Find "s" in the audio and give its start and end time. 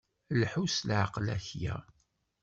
0.75-0.77